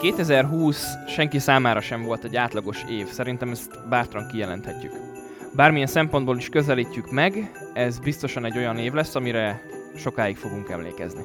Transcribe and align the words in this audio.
2020 0.00 0.86
senki 1.06 1.38
számára 1.38 1.80
sem 1.80 2.02
volt 2.02 2.24
egy 2.24 2.36
átlagos 2.36 2.84
év, 2.88 3.06
szerintem 3.06 3.50
ezt 3.50 3.88
bátran 3.88 4.26
kijelenthetjük. 4.26 4.92
Bármilyen 5.52 5.86
szempontból 5.86 6.36
is 6.36 6.48
közelítjük 6.48 7.10
meg, 7.10 7.52
ez 7.72 7.98
biztosan 7.98 8.44
egy 8.44 8.56
olyan 8.56 8.78
év 8.78 8.92
lesz, 8.92 9.14
amire 9.14 9.62
sokáig 9.96 10.36
fogunk 10.36 10.68
emlékezni. 10.68 11.22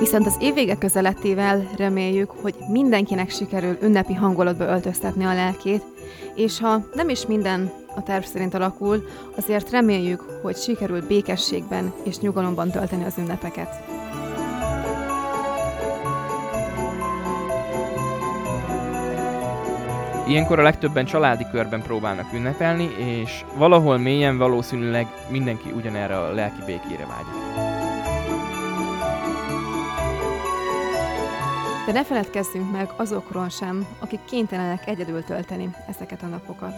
Viszont 0.00 0.26
az 0.26 0.36
évvége 0.40 0.76
közelettével 0.76 1.70
reméljük, 1.76 2.30
hogy 2.30 2.54
mindenkinek 2.68 3.30
sikerül 3.30 3.78
ünnepi 3.82 4.14
hangulatba 4.14 4.64
öltöztetni 4.64 5.24
a 5.24 5.34
lelkét, 5.34 5.82
és 6.34 6.60
ha 6.60 6.80
nem 6.94 7.08
is 7.08 7.26
minden 7.26 7.72
a 7.96 8.02
terv 8.02 8.24
szerint 8.24 8.54
alakul, 8.54 9.04
azért 9.36 9.70
reméljük, 9.70 10.20
hogy 10.42 10.56
sikerül 10.56 11.06
békességben 11.06 11.92
és 12.04 12.18
nyugalomban 12.18 12.70
tölteni 12.70 13.04
az 13.04 13.18
ünnepeket. 13.18 13.68
Ilyenkor 20.28 20.58
a 20.58 20.62
legtöbben 20.62 21.04
családi 21.04 21.46
körben 21.50 21.82
próbálnak 21.82 22.32
ünnepelni, 22.32 22.90
és 22.98 23.44
valahol 23.56 23.98
mélyen 23.98 24.38
valószínűleg 24.38 25.06
mindenki 25.28 25.70
ugyanerre 25.70 26.18
a 26.18 26.32
lelki 26.32 26.60
békére 26.66 27.06
vágyik. 27.06 27.69
De 31.90 31.96
ne 31.96 32.04
feledkezzünk 32.04 32.72
meg 32.72 32.92
azokról 32.96 33.48
sem, 33.48 33.86
akik 33.98 34.20
kénytelenek 34.24 34.86
egyedül 34.86 35.24
tölteni 35.24 35.70
ezeket 35.88 36.22
a 36.22 36.26
napokat. 36.26 36.72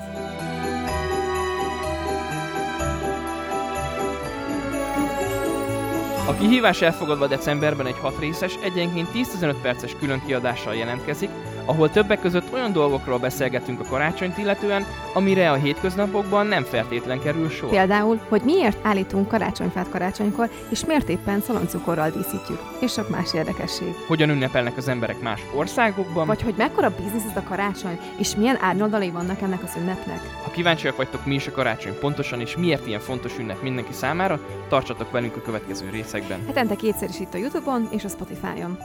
A 6.28 6.34
kihívás 6.38 6.82
elfogadva 6.82 7.26
decemberben 7.26 7.86
egy 7.86 7.98
6 7.98 8.18
részes, 8.18 8.58
egyenként 8.62 9.08
10-15 9.14 9.54
perces 9.62 9.96
külön 9.98 10.22
kiadással 10.26 10.74
jelentkezik, 10.74 11.30
ahol 11.64 11.90
többek 11.90 12.20
között 12.20 12.52
olyan 12.52 12.72
dolgokról 12.72 13.18
beszélgetünk 13.18 13.80
a 13.80 13.84
karácsonyt 13.84 14.38
illetően, 14.38 14.84
amire 15.14 15.50
a 15.50 15.54
hétköznapokban 15.54 16.46
nem 16.46 16.64
feltétlen 16.64 17.20
kerül 17.20 17.48
sor. 17.48 17.68
Például, 17.68 18.20
hogy 18.28 18.42
miért 18.44 18.78
állítunk 18.82 19.28
karácsonyfát 19.28 19.88
karácsonykor, 19.88 20.50
és 20.68 20.84
miért 20.84 21.08
éppen 21.08 21.40
szaloncukorral 21.40 22.10
díszítjük, 22.10 22.60
és 22.80 22.92
sok 22.92 23.08
más 23.08 23.34
érdekesség. 23.34 23.94
Hogyan 24.06 24.30
ünnepelnek 24.30 24.76
az 24.76 24.88
emberek 24.88 25.20
más 25.20 25.40
országokban, 25.54 26.26
Vagy 26.26 26.42
hogy 26.42 26.54
mekkora 26.56 26.94
biznisz 26.96 27.24
ez 27.30 27.36
a 27.36 27.42
karácsony, 27.48 27.98
és 28.18 28.36
milyen 28.36 28.58
árnyoldalai 28.60 29.10
vannak 29.10 29.40
ennek 29.40 29.62
az 29.62 29.76
ünnepnek. 29.78 30.20
ha 30.44 30.50
kíváncsiak 30.50 30.96
vagytok 30.96 31.26
mi 31.26 31.34
is 31.34 31.46
a 31.46 31.50
karácsony 31.50 31.98
pontosan, 32.00 32.40
és 32.40 32.56
miért 32.56 32.86
ilyen 32.86 33.00
fontos 33.00 33.38
ünnep 33.38 33.62
mindenki 33.62 33.92
számára, 33.92 34.40
tartsatok 34.68 35.10
velünk 35.10 35.36
a 35.36 35.42
következő 35.42 35.88
részekben. 35.90 36.46
Hetente 36.46 36.74
kétszer 36.74 37.08
is 37.08 37.20
itt 37.20 37.34
a 37.34 37.38
Youtube-on 37.38 37.88
és 37.90 38.04
a 38.04 38.08
Spotify-on. 38.08 38.78